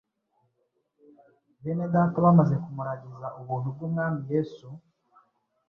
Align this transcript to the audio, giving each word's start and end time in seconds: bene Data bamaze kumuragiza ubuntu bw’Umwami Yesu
bene 1.61 1.85
Data 1.95 2.17
bamaze 2.25 2.55
kumuragiza 2.63 3.27
ubuntu 3.39 3.67
bw’Umwami 3.75 4.19
Yesu 4.33 4.67